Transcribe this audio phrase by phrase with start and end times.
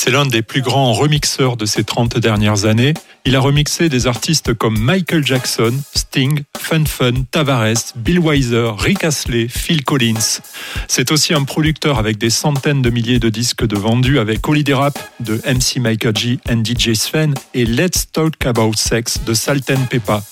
[0.00, 2.94] C'est l'un des plus grands remixeurs de ces 30 dernières années.
[3.24, 9.02] Il a remixé des artistes comme Michael Jackson, Sting, Fun Fun, Tavares, Bill Weiser, Rick
[9.02, 10.38] Astley, Phil Collins.
[10.86, 14.74] C'est aussi un producteur avec des centaines de milliers de disques de vendus avec Holiday
[14.74, 19.84] Rap de MC Michael G and DJ Sven et Let's Talk About Sex de Salten
[19.88, 20.22] Peppa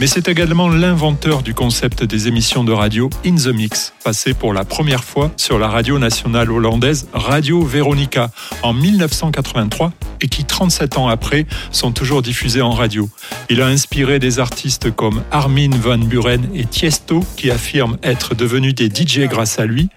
[0.00, 4.52] mais c'est également l'inventeur du concept des émissions de radio In the Mix, passé pour
[4.52, 8.30] la première fois sur la radio nationale hollandaise Radio Veronica
[8.62, 13.08] en 1983 et qui 37 ans après sont toujours diffusées en radio.
[13.50, 18.74] Il a inspiré des artistes comme Armin van Buren et Tiesto qui affirment être devenus
[18.74, 19.90] des DJ grâce à lui.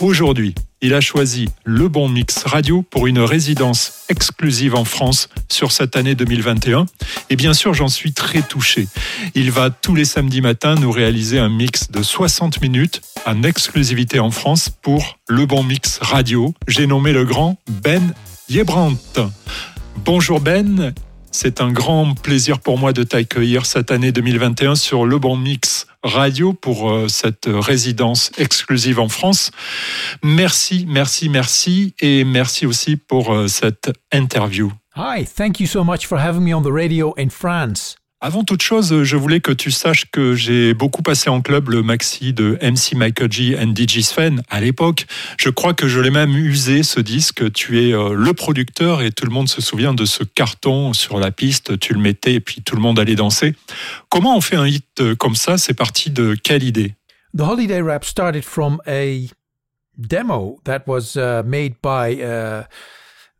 [0.00, 5.70] Aujourd'hui, il a choisi le bon mix radio pour une résidence exclusive en France sur
[5.70, 6.86] cette année 2021.
[7.30, 8.88] Et bien sûr, j'en suis très touché.
[9.34, 14.18] Il va tous les samedis matins nous réaliser un mix de 60 minutes en exclusivité
[14.18, 16.52] en France pour le bon mix radio.
[16.66, 18.12] J'ai nommé le grand Ben
[18.48, 18.94] Yebrant.
[20.04, 20.92] Bonjour Ben,
[21.32, 25.86] c'est un grand plaisir pour moi de t'accueillir cette année 2021 sur le bon mix
[26.04, 29.50] radio pour euh, cette résidence exclusive en France.
[30.22, 34.72] Merci, merci, merci et merci aussi pour euh, cette interview.
[34.94, 37.96] Hi, thank you so much for having me on the radio in France.
[38.24, 41.82] Avant toute chose, je voulais que tu saches que j'ai beaucoup passé en club le
[41.82, 45.06] maxi de MC Michael G and DJ Sven à l'époque.
[45.40, 47.52] Je crois que je l'ai même usé ce disque.
[47.52, 51.18] Tu es euh, le producteur et tout le monde se souvient de ce carton sur
[51.18, 51.80] la piste.
[51.80, 53.56] Tu le mettais et puis tout le monde allait danser.
[54.08, 55.58] Comment on fait un hit euh, comme ça?
[55.58, 56.94] C'est parti de quelle idée?
[57.36, 59.26] The Holiday Rap started from a
[59.98, 62.62] demo that was uh, made by uh,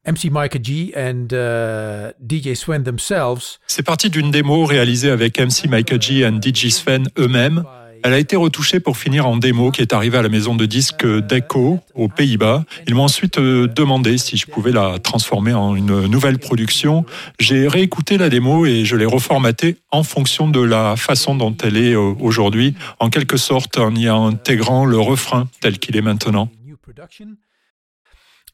[0.05, 3.59] MC Micah G and uh, DJ Sven themselves.
[3.69, 7.65] C'est parti d'une démo réalisée avec MC Micah G and DJ Sven eux-mêmes.
[8.05, 10.67] Elle a été retouchée pour finir en démo qui est arrivée à la maison de
[10.67, 12.65] disques Deco aux Pays-Bas.
[12.89, 17.05] Ils m'ont ensuite euh, demandé si je pouvais la transformer en une nouvelle production.
[17.39, 21.77] J'ai réécouté la démo et je l'ai reformatée en fonction de la façon dont elle
[21.77, 26.51] est euh, aujourd'hui, en quelque sorte en y intégrant le refrain tel qu'il est maintenant.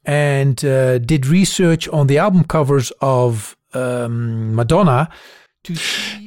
[0.08, 5.08] And uh, did research on the album covers of um, Madonna.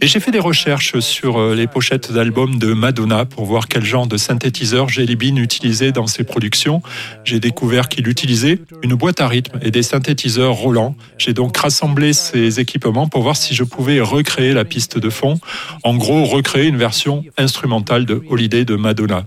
[0.02, 3.84] Et j'ai fait des recherches sur euh, les pochettes d'albums de Madonna pour voir quel
[3.84, 6.84] genre de synthétiseur Jelly Bean utilisait dans ses productions.
[7.24, 10.96] J'ai découvert qu'il utilisait une boîte à rythme et des synthétiseurs Roland.
[11.18, 15.40] J'ai donc rassemblé ces équipements pour voir si je pouvais recréer la piste de fond.
[15.84, 19.26] En gros, recréer une version instrumentale de Holiday de Madonna.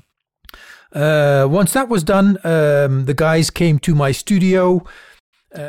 [0.94, 4.82] Once that was done, the guys came to my studio.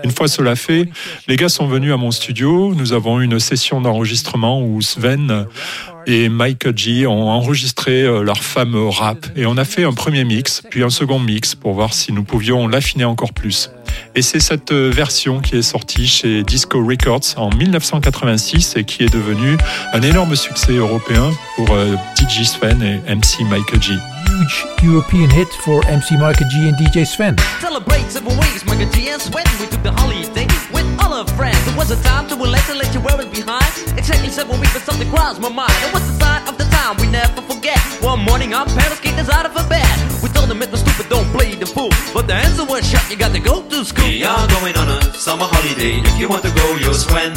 [0.03, 0.89] Une fois cela fait,
[1.27, 2.73] les gars sont venus à mon studio.
[2.73, 5.45] Nous avons une session d'enregistrement où Sven
[6.07, 9.27] et Mike G ont enregistré euh, leur fameux rap.
[9.35, 12.23] Et on a fait un premier mix, puis un second mix pour voir si nous
[12.23, 13.69] pouvions l'affiner encore plus.
[14.15, 19.03] Et c'est cette euh, version qui est sortie chez Disco Records en 1986 et qui
[19.03, 19.57] est devenue
[19.93, 23.93] un énorme succès européen pour euh, DJ Sven et MC Mike G.
[24.27, 27.37] huge European hit for MC Micah G and DJ Sven.
[27.59, 29.45] Celebrate seven weeks, Micah G and Sven.
[29.59, 31.59] We took the holiday with all our friends.
[31.67, 33.65] It was a time to relax and let you wear it behind.
[33.97, 35.73] Exactly seven weeks, but something crossed my mind.
[35.85, 37.79] It was the sign of the time we never forget.
[38.01, 39.95] One morning, our parents kicked us out of bed.
[40.21, 41.91] We told them it was stupid, don't play the fool.
[42.13, 44.07] But the answer was shut, you got to go to school.
[44.07, 46.01] We are going on a summer holiday.
[46.01, 47.33] If you want to go, you'll Sven.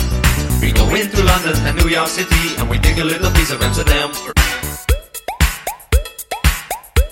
[0.61, 3.63] We go into London and New York City, and we take a little piece of
[3.63, 4.11] Amsterdam.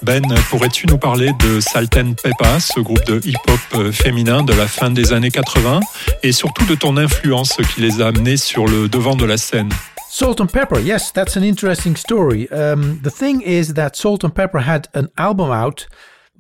[0.07, 4.69] Ben, pourrais-tu nous parler de Salten Peppa, ce groupe de hip-hop euh, féminin de la
[4.69, 5.81] fin des années 80,
[6.23, 9.69] et surtout de ton influence qui les a amenés sur le devant de la scène?
[10.09, 12.49] Salt and Pepper, yes, that's an interesting story.
[12.53, 15.89] Um, the thing is that Salt and Pepper had an album out,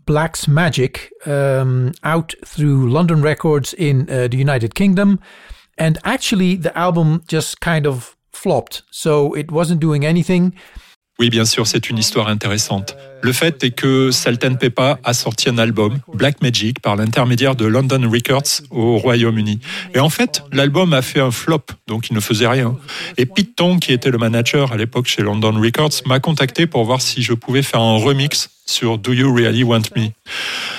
[0.06, 5.18] Black's Magic, um, out through London Records in uh, the United Kingdom.
[5.76, 8.82] And actually, the album just kind of flopped.
[8.92, 10.54] So it wasn't doing anything.
[11.18, 12.94] Oui, bien sûr, c'est une histoire intéressante.
[13.22, 17.64] Le fait est que Salten Peppa a sorti un album, Black Magic, par l'intermédiaire de
[17.64, 19.60] London Records au Royaume-Uni.
[19.94, 22.76] Et en fait, l'album a fait un flop, donc il ne faisait rien.
[23.16, 26.84] Et Pete Tong, qui était le manager à l'époque chez London Records, m'a contacté pour
[26.84, 30.08] voir si je pouvais faire un remix sur Do You Really Want Me.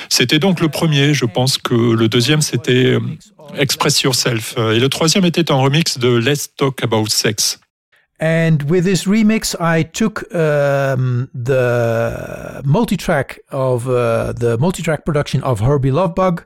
[0.10, 3.00] C'était donc le premier, je pense que le deuxième c'était euh,
[3.58, 4.56] Express Yourself.
[4.58, 7.60] Et le troisième était un remix de Let's Talk About Sex.
[8.20, 15.62] And with this remix, I took um, the multi-track of uh, the multi-track production of
[15.62, 16.42] Herbie Lovebug.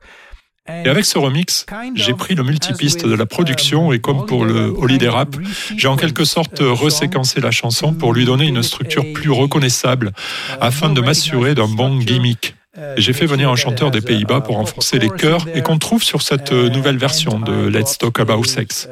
[0.67, 1.65] Et avec ce remix,
[1.95, 5.35] j'ai pris le multipiste de la production et comme pour le Holiday Rap,
[5.75, 10.11] j'ai en quelque sorte reséquencé la chanson pour lui donner une structure plus reconnaissable
[10.59, 12.55] afin de m'assurer d'un bon gimmick.
[12.97, 16.21] J'ai fait venir un chanteur des Pays-Bas pour renforcer les chœurs et qu'on trouve sur
[16.21, 18.87] cette nouvelle version de Let's Talk About Sex.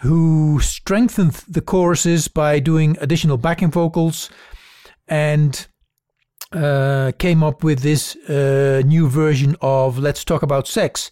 [0.00, 4.30] Who strengthened the choruses by doing additional backing vocals
[5.06, 5.66] and
[6.52, 11.10] uh, came up with this uh, new version of Let's Talk About Sex.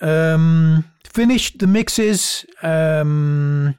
[0.00, 2.46] Um, finished the mixes.
[2.62, 3.78] Um,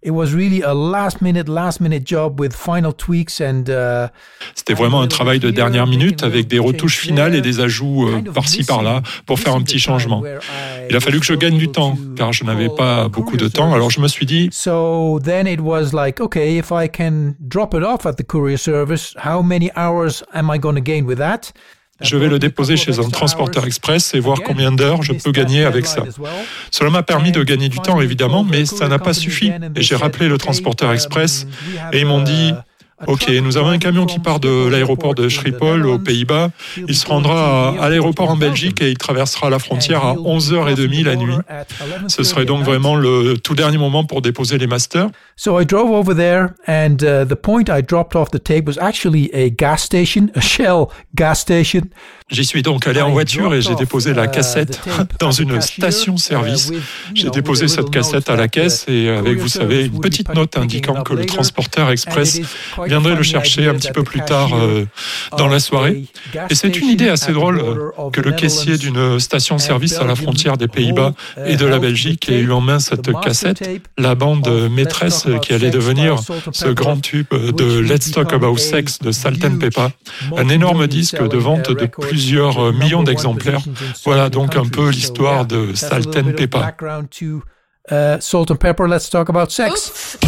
[0.00, 3.64] It was really a last minute, last minute job with final tweaks and.
[3.68, 4.08] Uh,
[4.54, 8.22] C'était vraiment un travail de dernière minute avec des retouches finales et des ajouts euh,
[8.32, 10.22] par-ci par-là pour faire un petit changement.
[10.88, 13.74] Il a fallu que je gagne du temps car je n'avais pas beaucoup de temps.
[13.74, 14.48] Alors je me suis dit.
[14.52, 18.56] So then it was like, okay, if I can drop it off at the courier
[18.56, 21.52] service, how many hours am I going to gain with that?
[22.00, 25.64] Je vais le déposer chez un transporteur express et voir combien d'heures je peux gagner
[25.64, 26.04] avec ça.
[26.70, 29.52] Cela m'a permis de gagner du temps, évidemment, mais ça n'a pas suffi.
[29.74, 31.46] Et j'ai rappelé le transporteur express
[31.92, 32.54] et ils m'ont dit,
[33.06, 36.50] Ok, nous avons un camion qui part de l'aéroport de Schiphol aux Pays-Bas.
[36.76, 41.16] Il se rendra à, l'aéroport en Belgique et il traversera la frontière à 11h30 la
[41.16, 41.36] nuit.
[42.08, 45.10] Ce serait donc vraiment le tout dernier moment pour déposer les masters.
[45.36, 48.78] So I drove over there and uh, the point I dropped off the tape was
[48.80, 51.82] actually a gas station, a Shell gas station.
[52.30, 54.82] J'y suis donc allé en voiture et j'ai déposé la uh, cassette
[55.18, 56.70] dans une station-service.
[56.70, 56.80] Uh,
[57.14, 61.02] j'ai déposé cette cassette à la caisse et avec, vous savez, une petite note indiquant
[61.02, 62.42] que le transporteur express
[62.84, 64.84] viendrait le chercher un petit peu plus tard euh,
[65.38, 66.04] dans la soirée.
[66.50, 70.58] Et c'est une idée assez drôle euh, que le caissier d'une station-service à la frontière
[70.58, 71.14] des Pays-Bas
[71.46, 73.66] et de la Belgique ait eu en main cette cassette,
[73.96, 76.16] la bande maîtresse qui allait devenir
[76.52, 79.88] ce grand tube de Let's Talk About Sex de Salt and Pepper,
[80.36, 83.62] un énorme disque de vente de plus plusieurs euh, millions d'exemplaires.
[84.04, 86.60] Voilà donc un peu l'histoire de Salt and Pepper.
[87.90, 90.18] Uh, salt and pepper, let's talk about sex.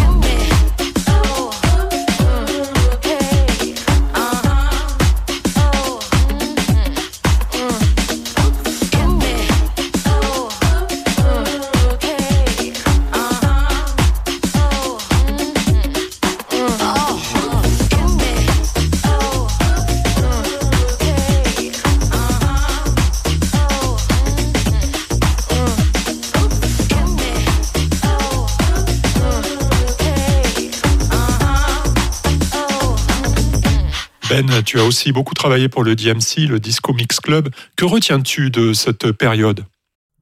[34.30, 37.48] Ben, tu as aussi beaucoup travaillé pour le DMC, le Disco Mix Club.
[37.74, 39.64] Que retiens-tu de cette période?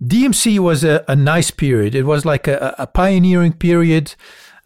[0.01, 1.95] DMC was a, nice period.
[1.95, 4.15] It was like a, a pioneering period.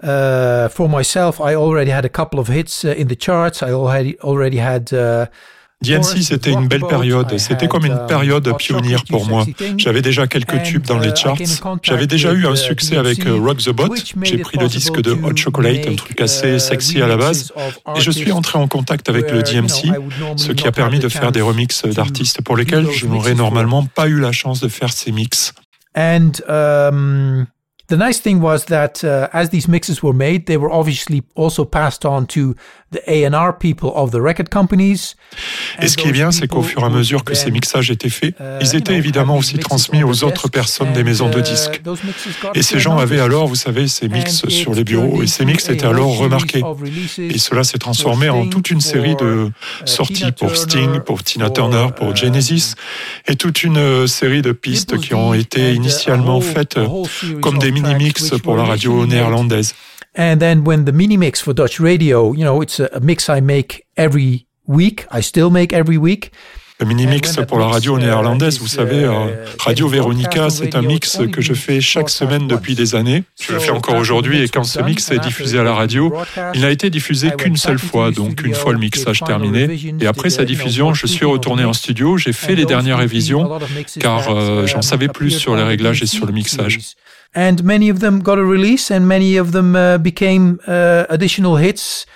[0.01, 3.65] Uh, for myself, I already had a couple of hits uh, in the charts.
[3.65, 5.27] I already already had uh,
[5.83, 7.39] DMC, c'était une belle période.
[7.39, 9.45] C'était comme une période pionnière pour moi.
[9.77, 11.39] J'avais déjà quelques tubes dans les charts.
[11.83, 13.95] J'avais déjà eu un succès avec euh, Rock the Boat.
[14.23, 17.53] J'ai pris le disque de Hot Chocolate, un truc assez sexy à la base.
[17.97, 19.93] Et je suis entré en contact avec le DMC,
[20.37, 24.09] ce qui a permis de faire des remixes d'artistes pour lesquels je n'aurais normalement pas
[24.09, 25.53] eu la chance de faire ces mix.
[25.95, 27.47] And um,
[27.89, 31.65] the nice thing was that uh, as these mixes were made, they were obviously also
[31.65, 32.55] passed on to
[32.93, 35.17] the A&R people of the record companies.
[35.81, 38.11] Et ce qui est bien, c'est qu'au fur et à mesure que ces mixages étaient
[38.11, 41.83] faits, uh, ils étaient évidemment aussi transmis aux autres personnes des maisons de uh, disques.
[42.55, 45.69] Et ces gens avaient alors, vous savez, ces mix sur les bureaux, et ces mix
[45.69, 46.63] étaient alors remarqués.
[47.19, 51.51] Et cela s'est transformé en toute une série de uh, sorties pour Sting, pour Tina
[51.51, 52.75] Turner, pour Genesis,
[53.27, 56.79] et toute une série de pistes qui ont été initialement faites
[57.41, 59.75] comme des mini-mix pour la radio néerlandaise.
[60.17, 63.29] And then when the mini mix for Dutch radio, you know, it's a, a mix
[63.29, 65.07] I make every week.
[65.11, 66.31] I still make every week.
[66.83, 71.41] Le mini-mix pour la radio néerlandaise, vous savez, euh, Radio Veronica, c'est un mix que
[71.41, 73.23] je fais chaque semaine depuis des années.
[73.41, 76.13] Je le fais encore aujourd'hui et quand ce mix est diffusé à la radio,
[76.55, 79.69] il n'a été diffusé qu'une seule fois, donc une fois le mixage terminé.
[80.01, 83.49] Et après sa diffusion, je suis retourné en studio, j'ai fait les dernières révisions
[84.01, 86.81] car euh, j'en savais plus sur les réglages et sur le mixage.
[87.35, 91.57] And many of them got a release and many of them uh, became uh, additional
[91.57, 92.07] hits.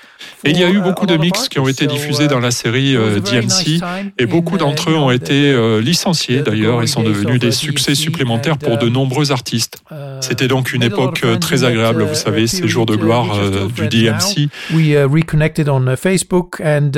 [0.45, 2.97] Et il y a eu beaucoup de mix qui ont été diffusés dans la série
[2.97, 3.81] euh, DMC
[4.19, 8.59] et beaucoup d'entre eux ont été euh, licenciés d'ailleurs et sont devenus des succès supplémentaires
[8.59, 9.79] pour de nombreux artistes.
[10.21, 13.39] C'était donc une époque euh, très agréable, vous savez, ces jours de gloire
[13.75, 14.49] du DMC.
[14.73, 16.93] We reconnected on uh, Facebook and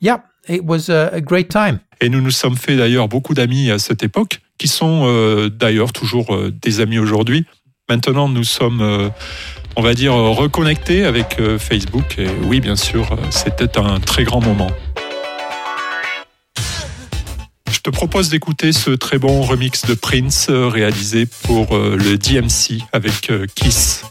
[0.00, 1.78] yeah, it was a great time.
[2.00, 5.92] Et nous nous sommes fait d'ailleurs beaucoup d'amis à cette époque qui sont euh, d'ailleurs
[5.92, 7.46] toujours euh, des amis aujourd'hui.
[7.88, 9.08] Maintenant, nous sommes, euh,
[9.76, 12.18] on va dire, reconnectés avec Facebook.
[12.18, 14.70] Et oui, bien sûr, c'était un très grand moment.
[17.70, 23.30] Je te propose d'écouter ce très bon remix de Prince réalisé pour le DMC avec
[23.54, 24.04] Kiss.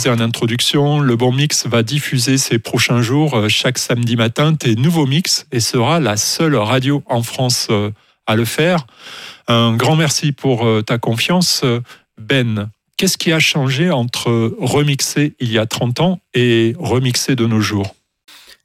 [0.00, 4.54] Disais en introduction, le Bon Mix va diffuser ces prochains jours, euh, chaque samedi matin,
[4.54, 7.90] tes nouveaux mix et sera la seule radio en France euh,
[8.26, 8.86] à le faire.
[9.46, 11.66] Un grand merci pour euh, ta confiance.
[12.18, 17.44] Ben, qu'est-ce qui a changé entre remixer il y a 30 ans et remixer de
[17.44, 17.94] nos jours?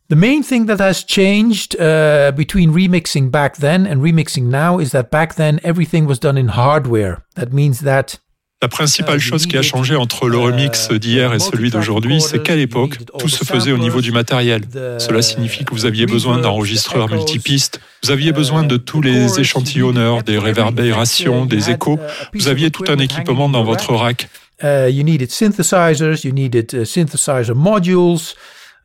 [0.08, 4.92] The main thing that has changed uh, between remixing back then and remixing now is
[4.92, 7.26] that back then everything was done in hardware.
[7.36, 8.20] That means that
[8.62, 12.56] La principale chose qui a changé entre le remix d'hier et celui d'aujourd'hui, c'est qu'à
[12.56, 14.62] l'époque, tout se faisait au niveau du matériel.
[14.98, 20.24] Cela signifie que vous aviez besoin d'enregistreurs multipistes, vous aviez besoin de tous les échantillonneurs,
[20.24, 22.00] des réverbérations, des échos,
[22.34, 24.30] vous aviez tout un équipement dans votre rack.
[24.64, 28.36] Uh, you needed synthesizers, you needed uh, synthesizer modules,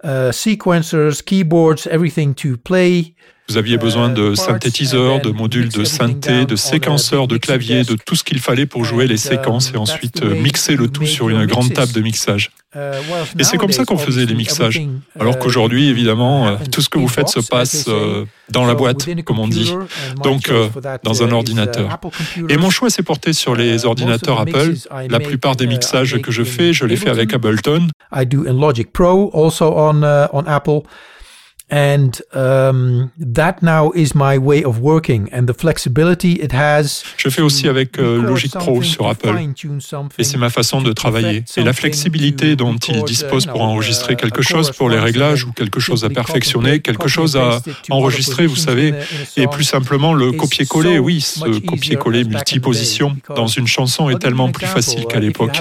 [0.02, 3.14] uh, sequencers, keyboards, everything to play.
[3.50, 8.14] Vous aviez besoin de synthétiseurs, de modules de synthé, de séquenceurs, de claviers, de tout
[8.14, 11.72] ce qu'il fallait pour jouer les séquences et ensuite mixer le tout sur une grande
[11.72, 12.52] table de mixage.
[13.36, 14.80] Et c'est comme ça qu'on faisait les mixages.
[15.18, 17.90] Alors qu'aujourd'hui, évidemment, tout ce que vous faites se passe
[18.50, 19.74] dans la boîte, comme on dit,
[20.22, 20.52] donc
[21.02, 21.98] dans un ordinateur.
[22.48, 24.74] Et mon choix s'est porté sur les ordinateurs Apple.
[25.08, 27.88] La plupart des mixages que je fais, je les fais avec Ableton.
[28.14, 30.82] I do in Logic Pro, also on on Apple.
[31.70, 37.02] And um, that now is my way of working and the flexibility it has.
[37.16, 39.36] Je fais aussi avec euh, Logic Pro sur Apple
[40.18, 44.42] et c'est ma façon de travailler et la flexibilité dont il dispose pour enregistrer quelque
[44.42, 47.60] chose pour les réglages ou quelque chose à perfectionner, quelque chose à
[47.90, 48.94] enregistrer, vous savez,
[49.36, 50.98] et plus simplement le copier-coller.
[50.98, 55.60] Oui, ce copier-coller multiposition dans une chanson est tellement plus facile qu'à l'époque.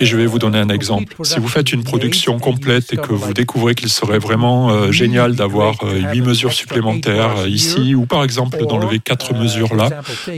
[0.00, 1.14] Et je vais vous donner un exemple.
[1.22, 5.34] Si vous faites une production complète et que vous découvrez qu'il serait vraiment euh, génial
[5.34, 9.88] d'avoir avoir 8 mesures supplémentaires ici ou par exemple d'enlever 4 mesures là,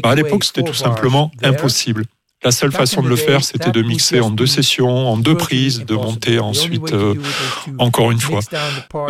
[0.03, 2.05] bah, à l'époque c'était tout simplement impossible.
[2.43, 5.85] La seule façon de le faire, c'était de mixer en deux sessions, en deux prises,
[5.85, 7.15] de monter ensuite euh,
[7.77, 8.41] encore une fois.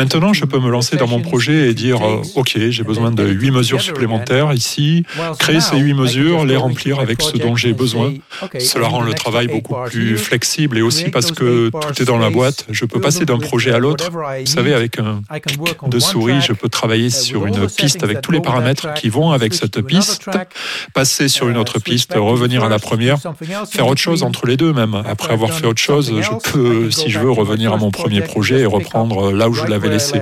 [0.00, 3.24] Maintenant, je peux me lancer dans mon projet et dire, euh, OK, j'ai besoin de
[3.24, 5.04] huit mesures supplémentaires ici,
[5.38, 8.14] créer ces huit mesures, les remplir avec ce dont j'ai besoin.
[8.58, 12.30] Cela rend le travail beaucoup plus flexible et aussi parce que tout est dans la
[12.30, 14.10] boîte, je peux passer d'un projet à l'autre.
[14.10, 18.32] Vous savez, avec un clic de souris, je peux travailler sur une piste avec tous
[18.32, 20.28] les paramètres qui vont avec cette piste,
[20.94, 23.19] passer sur une autre piste, revenir à la première
[23.66, 24.94] faire autre chose entre les deux même.
[25.06, 28.60] Après avoir fait autre chose, je peux, si je veux, revenir à mon premier projet
[28.60, 30.20] et reprendre là où je l'avais laissé.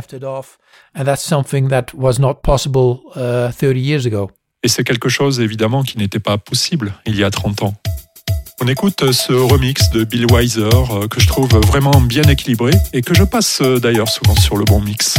[4.65, 7.75] Et c'est quelque chose évidemment qui n'était pas possible il y a 30 ans.
[8.61, 13.03] On écoute ce remix de Bill Weiser euh, que je trouve vraiment bien équilibré et
[13.03, 15.17] que je passe euh, d'ailleurs souvent sur le bon mix.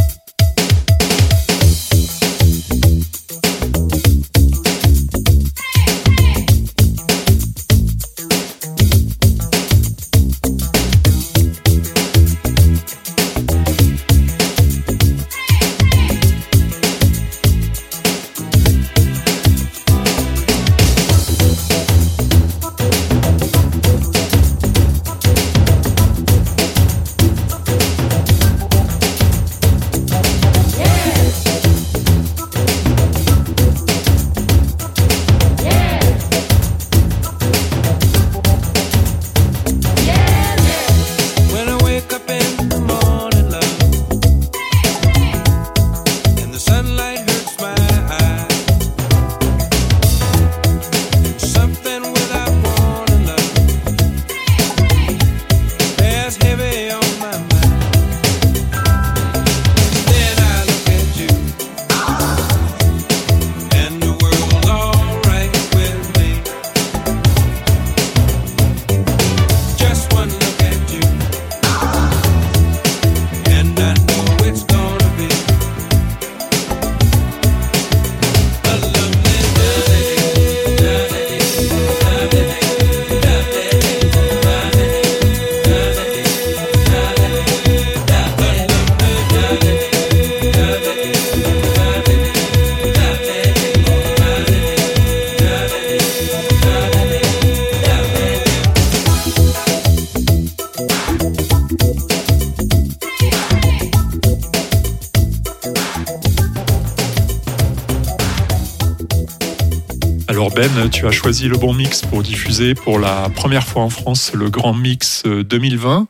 [111.00, 114.50] Tu as choisi le bon mix pour diffuser pour la première fois en France le
[114.50, 116.10] Grand Mix 2020.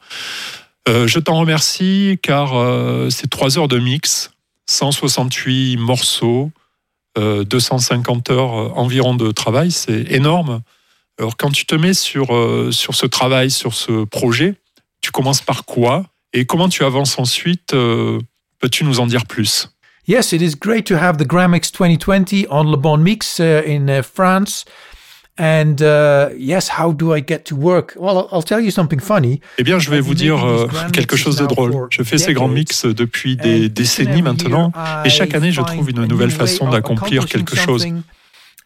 [0.88, 4.32] Euh, je t'en remercie car euh, c'est trois heures de mix,
[4.66, 6.52] 168 morceaux,
[7.16, 10.62] 250 euh, heures environ de travail, c'est énorme.
[11.20, 12.30] Alors quand tu te mets sur,
[12.72, 14.56] sur ce travail, sur ce projet,
[15.02, 17.76] tu commences par quoi et comment tu avances ensuite
[18.60, 19.70] Peux-tu nous en dire plus?
[20.10, 23.92] Yes, it is great to have the Grammix 2020 on Le Bon Mix uh, in
[23.92, 24.66] uh, France.
[25.38, 27.94] And uh, yes, how do I get to work?
[27.96, 29.40] Well, I'll tell you something funny.
[29.60, 31.90] Eh bien, je vais vous dire euh, quelque chose de drôle.
[31.92, 34.72] Je fais ces grands mix depuis des décennies maintenant,
[35.06, 37.86] et chaque année, je trouve une nouvelle façon d'accomplir quelque chose.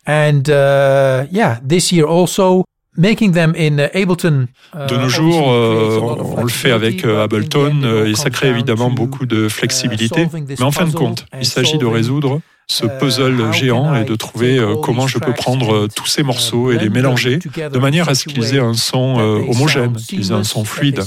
[0.08, 2.64] And uh, yeah, this year also,
[2.96, 8.50] Uh, de nos jours, euh, on le fait avec euh, Ableton euh, et ça crée
[8.50, 10.28] évidemment beaucoup de flexibilité.
[10.32, 14.60] Mais en fin de compte, il s'agit de résoudre ce puzzle géant et de trouver
[14.84, 18.56] comment je peux prendre tous ces morceaux et les mélanger de manière à ce qu'ils
[18.56, 19.18] aient un son
[19.50, 21.04] homogène, qu'ils aient un son fluide.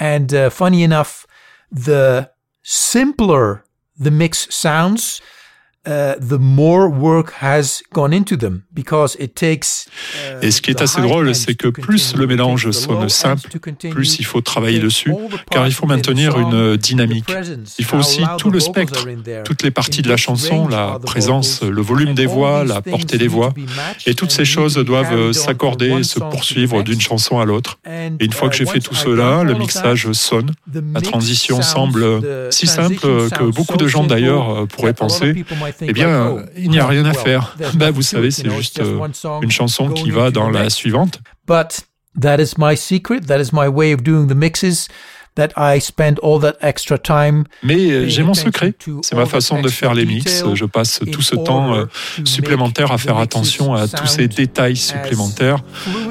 [0.00, 1.26] And funny enough,
[1.72, 2.26] the
[2.62, 3.58] simpler
[4.02, 5.20] the mix sounds,
[5.86, 10.70] Uh, the more work has gone into them because it takes, uh, Et ce qui
[10.70, 13.50] est assez drôle, c'est que plus le mélange sonne simple,
[13.90, 15.12] plus il faut travailler dessus,
[15.50, 17.30] car il faut maintenir une dynamique.
[17.78, 19.06] Il faut aussi tout le spectre,
[19.44, 23.28] toutes les parties de la chanson, la présence, le volume des voix, la portée des
[23.28, 23.52] voix,
[24.06, 27.78] et toutes ces choses doivent s'accorder, se poursuivre d'une chanson à l'autre.
[28.20, 30.50] Et une fois que j'ai fait tout cela, le mixage sonne.
[30.94, 35.44] La transition semble si simple que beaucoup de gens d'ailleurs pourraient penser
[35.80, 37.56] eh bien, il n'y a rien à faire.
[37.74, 38.98] Bah, vous savez, c'est juste euh,
[39.42, 41.20] une chanson qui va dans la suivante.
[41.46, 41.82] But
[42.20, 43.26] that is my secret.
[43.26, 44.88] That is my way of doing the mixes.
[45.36, 49.60] That I spend all that extra time Mais euh, j'ai mon secret, c'est ma façon
[49.62, 50.44] de faire les mix.
[50.54, 51.86] Je passe tout ce temps euh,
[52.24, 55.58] supplémentaire à faire attention à tous ces détails supplémentaires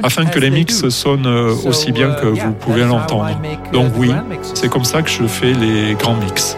[0.04, 3.39] afin que les mix sonnent aussi bien que uh, vous pouvez l'entendre.
[3.71, 4.12] Donc oui,
[4.56, 6.58] c'est comme ça que je fais les grands mix.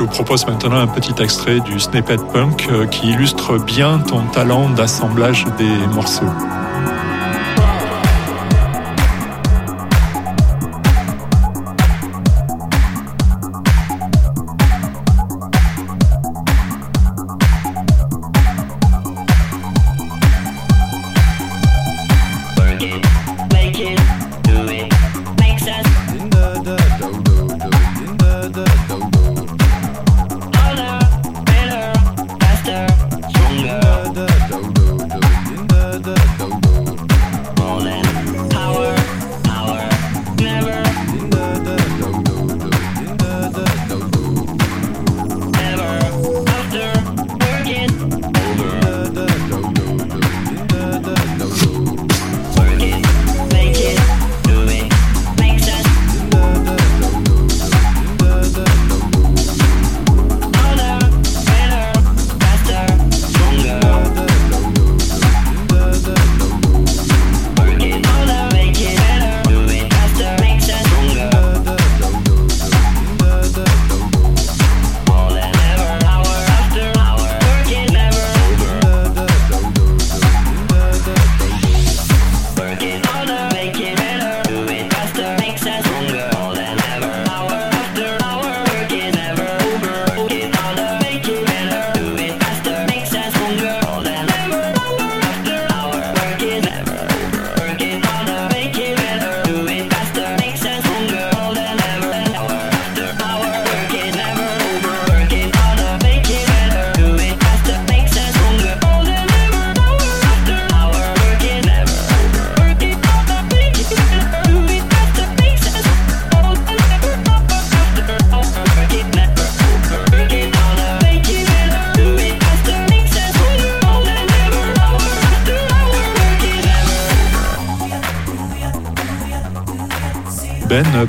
[0.00, 4.22] Je vous propose maintenant un petit extrait du Snippet Punk euh, qui illustre bien ton
[4.28, 6.24] talent d'assemblage des morceaux.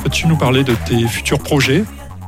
[0.04, 1.84] Peux-tu nous parler de tes futurs projets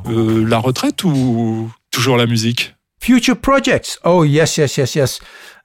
[0.07, 2.75] euh, La retraite ou toujours la musique?
[2.99, 3.99] Future projects.
[4.05, 5.19] Oh, yes, yes, yes, yes.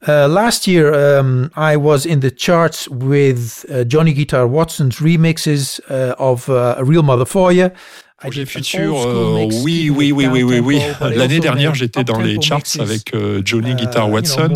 [0.06, 5.80] Uh, last year, um, I was in the charts with uh, Johnny Guitar Watson's remixes
[5.88, 7.70] uh, of uh, A Real Mother For You.
[8.20, 10.80] Projet futur, euh, oui, oui, oui, oui, oui, oui.
[11.00, 14.52] L'année dernière, j'étais dans les charts avec euh, Johnny Guitar Watson.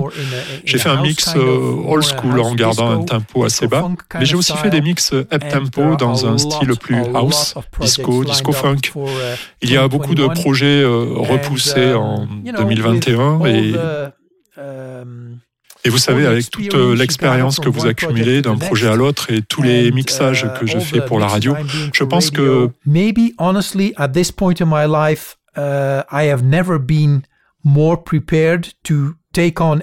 [0.64, 4.34] J'ai fait un mix euh, old school en gardant un tempo assez bas, mais j'ai
[4.34, 8.80] aussi fait des mix up tempo dans un style plus house, disco, disco funk.
[9.60, 13.74] Il y a beaucoup de projets repoussés en 2021 et
[15.84, 19.42] et vous savez, avec toute euh, l'expérience que vous accumulez d'un projet à l'autre et
[19.42, 21.56] tous les mixages que je fais pour la radio,
[21.92, 22.70] je pense que...
[22.86, 27.22] Maybe honestly, at this point in my life, uh, I have never been
[27.64, 29.82] more prepared to take on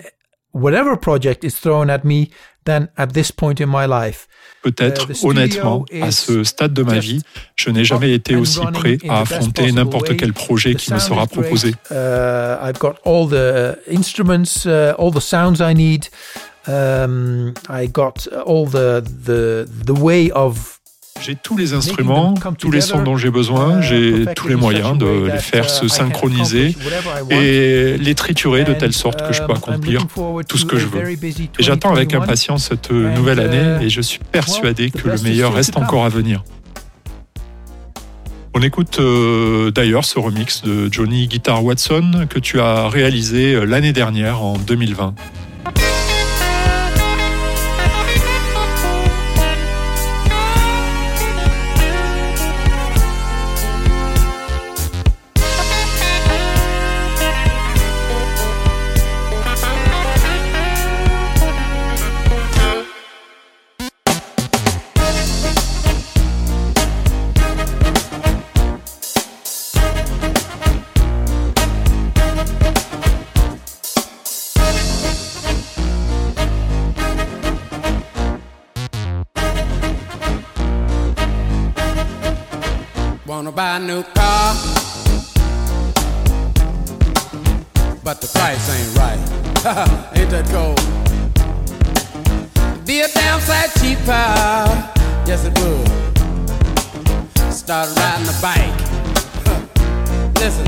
[0.54, 2.30] whatever project is thrown at me
[2.66, 4.28] than at this point in my life.
[4.62, 7.22] Peut-être, honnêtement, à ce stade de ma vie,
[7.56, 11.74] je n'ai jamais été aussi prêt à affronter n'importe quel projet qui me sera proposé.
[11.92, 16.10] Uh, I've got all the instruments, all the sounds I need.
[16.68, 20.79] I got all the the the way of
[21.22, 24.98] j'ai tous les instruments, tous les sons dont j'ai besoin, uh, j'ai tous les moyens
[24.98, 26.76] de les faire se synchroniser
[27.30, 30.08] et les triturer de telle sorte que je peux um, accomplir
[30.48, 31.10] tout ce que je veux.
[31.10, 35.54] Et j'attends avec impatience cette nouvelle année uh, et je suis persuadé que le meilleur
[35.54, 36.44] reste encore à venir.
[38.56, 43.64] On écoute euh, d'ailleurs ce remix de Johnny Guitar Watson que tu as réalisé euh,
[43.64, 45.14] l'année dernière en 2020.
[88.10, 89.20] But the price ain't right.
[90.18, 90.82] ain't that cold?
[92.84, 94.26] Be a downside cheaper,
[95.30, 95.88] yes it would.
[97.54, 98.80] Start riding the bike.
[100.42, 100.66] Listen,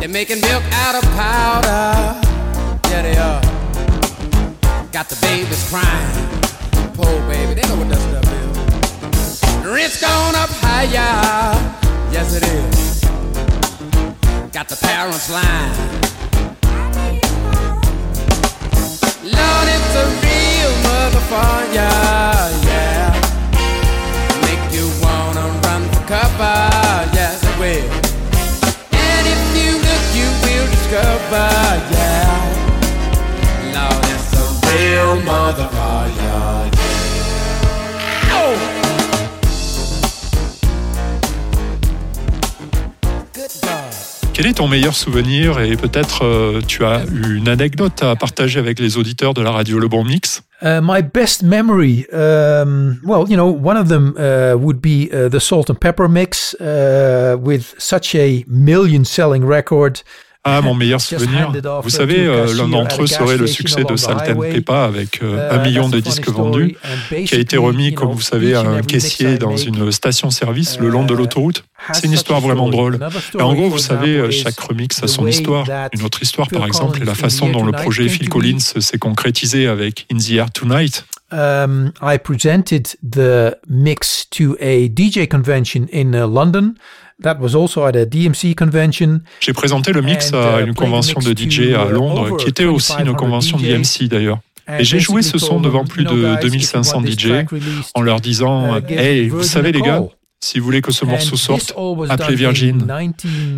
[0.00, 2.24] they're making milk out of powder.
[2.88, 3.42] Yeah, they are.
[4.92, 6.10] Got the babies crying.
[6.94, 9.66] Poor baby, they know what that stuff is.
[9.66, 11.52] Rent's gone up higher,
[12.10, 12.85] yes it is.
[14.56, 15.70] Got the parents line.
[19.22, 21.84] Lord, it's a real motherfucker,
[22.64, 23.12] yeah.
[24.40, 26.56] Make you wanna run for cover,
[27.12, 27.90] yes it will.
[28.96, 31.52] And if you look, you will discover,
[31.92, 32.40] yeah.
[33.76, 36.65] Lord, it's a real motherfucker, yeah.
[44.36, 48.78] Quel est ton meilleur souvenir et peut-être euh, tu as une anecdote à partager avec
[48.78, 50.42] les auditeurs de la radio Le Bon Mix?
[50.60, 55.30] Uh, my best memory, um, well, you know, one of them uh, would be uh,
[55.30, 60.02] the Salt and Pepper mix uh, with such a million selling record.
[60.46, 61.52] Ah, mon meilleur souvenir.
[61.82, 65.50] Vous savez, euh, l'un d'entre eux serait le succès de Salt and Pepper avec euh,
[65.50, 66.76] un million de disques vendus,
[67.26, 71.04] qui a été remis, comme vous savez, à un caissier dans une station-service le long
[71.04, 71.64] de l'autoroute.
[71.92, 72.98] C'est une histoire vraiment drôle.
[73.38, 75.66] Et en gros, vous savez, euh, chaque remix a son histoire.
[75.92, 79.66] Une autre histoire, par exemple, est la façon dont le projet Phil Collins s'est concrétisé
[79.66, 81.04] avec In the Air Tonight.
[81.32, 86.76] Um, I presented the mix to a DJ convention in uh, London.
[87.22, 89.20] That was also at a DMC convention.
[89.40, 92.66] J'ai présenté le mix à uh, une convention de DJ à uh, Londres, qui était
[92.66, 94.38] aussi une convention DMC d'ailleurs.
[94.78, 97.28] Et j'ai joué ce son devant plus de 2500 DJ
[97.94, 100.02] en leur disant Hey, vous savez les gars,
[100.40, 101.74] si vous voulez que ce morceau sorte,
[102.08, 102.86] appelez Virgin.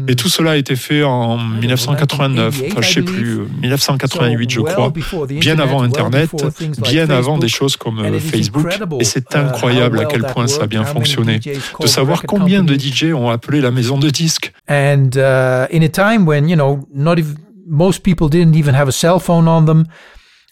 [0.06, 4.92] Et tout cela a été fait en 1989, enfin je sais plus, 1988 je crois,
[5.28, 6.30] bien avant Internet,
[6.82, 8.68] bien avant des choses comme euh, Facebook.
[9.00, 11.40] Et c'est uh, incroyable à quel point ça a bien fonctionné.
[11.80, 14.52] De savoir combien de DJ ont appelé la maison de disques.
[14.68, 17.16] And uh, in a time when, you know, not
[17.66, 19.84] most people didn't even have a cell phone on them,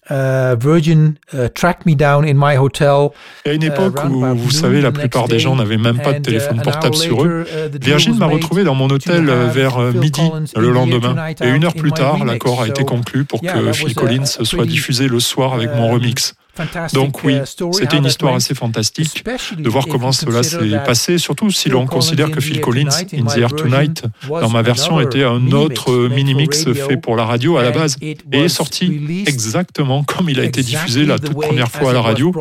[0.09, 3.11] Uh, Virgin uh, tracked me down in my hotel.
[3.45, 6.21] à une uh, époque où, vous savez, la plupart des gens n'avaient même pas de
[6.21, 7.45] téléphone portable sur eux,
[7.81, 10.23] Virgin m'a retrouvé dans mon hôtel euh, vers euh, midi
[10.57, 11.17] le lendemain.
[11.43, 15.09] Et une heure plus tard, l'accord a été conclu pour que Phil Collins soit diffusé
[15.09, 16.35] le soir avec mon remix.
[16.93, 19.25] Donc oui, uh, c'était une histoire assez fantastique
[19.57, 23.39] de voir comment cela s'est passé, surtout si l'on considère que Phil Collins, In the
[23.39, 27.71] Air Tonight, dans ma version, était un autre mini-mix fait pour la radio à la
[27.71, 31.93] base et est sorti exactement comme il a été diffusé la toute première fois à
[31.93, 32.33] la radio.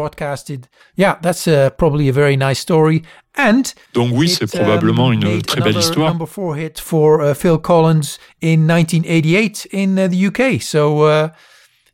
[0.97, 3.01] Yeah, that's uh, probably a very nice story.
[3.37, 6.11] And Donc oui, c'est it, probablement um, une très belle histoire.
[6.11, 10.61] Number four hit for uh, Phil Collins in 1988 in uh, the UK.
[10.61, 11.03] So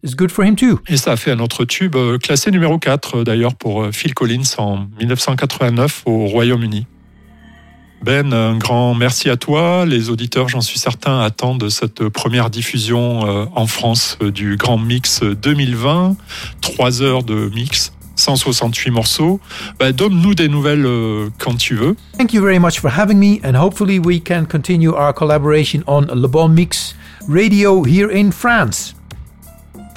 [0.03, 0.79] it's good for him too.
[0.87, 3.91] Et ça a fait un autre tube, euh, classé numéro 4 euh, d'ailleurs pour euh,
[3.91, 6.87] Phil Collins en 1989 au Royaume-Uni.
[8.03, 9.85] Ben, un grand merci à toi.
[9.85, 16.15] Les auditeurs, j'en suis certain, attendent cette première diffusion en France du Grand Mix 2020.
[16.61, 19.39] Trois heures de mix, 168 morceaux.
[19.77, 20.87] Ben, Donne-nous des nouvelles
[21.37, 21.95] quand tu veux.
[22.17, 26.07] Thank you very much for having me, and hopefully we can continue our collaboration on
[26.11, 26.95] Le Bon Mix
[27.29, 28.95] Radio here in France.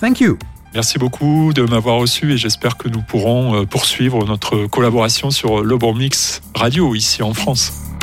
[0.05, 0.37] Thank you.
[0.75, 5.63] Merci beaucoup de m'avoir reçu et j'espère que nous pourrons euh, poursuivre notre collaboration sur
[5.63, 7.94] Le Mix Radio ici en France.